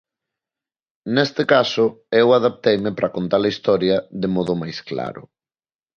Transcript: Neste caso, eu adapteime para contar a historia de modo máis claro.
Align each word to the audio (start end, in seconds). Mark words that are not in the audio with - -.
Neste 1.15 1.43
caso, 1.53 1.85
eu 2.21 2.27
adapteime 2.31 2.91
para 2.97 3.13
contar 3.15 3.41
a 3.43 3.51
historia 3.55 3.97
de 4.21 4.27
modo 4.35 4.53
máis 4.61 4.77
claro. 4.89 5.23